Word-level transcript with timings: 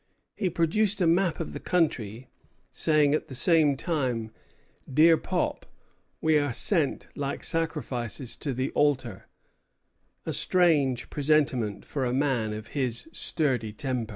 He 0.35 0.49
produced 0.49 0.99
a 0.99 1.05
map 1.05 1.39
of 1.39 1.53
the 1.53 1.59
country, 1.59 2.27
saying 2.71 3.13
at 3.13 3.27
the 3.27 3.35
same 3.35 3.77
time: 3.77 4.31
'Dear 4.91 5.15
Pop, 5.15 5.67
we 6.21 6.39
are 6.39 6.53
sent 6.53 7.07
like 7.15 7.43
sacrifices 7.43 8.35
to 8.37 8.51
the 8.51 8.71
altar,'" 8.71 9.27
a 10.25 10.33
strange 10.33 11.11
presentiment 11.11 11.85
for 11.85 12.03
a 12.03 12.13
man 12.13 12.51
of 12.51 12.69
his 12.69 13.09
sturdy 13.13 13.71
temper. 13.73 14.09